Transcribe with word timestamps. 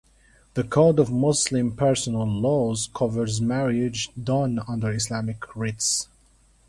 The 0.55 0.63
Code 0.63 0.97
of 0.97 1.11
Muslim 1.11 1.73
Personal 1.75 2.25
Laws 2.27 2.89
covers 2.91 3.39
marriage 3.39 4.09
done 4.19 4.59
under 4.67 4.91
Islamic 4.91 5.55
rites. 5.55 6.07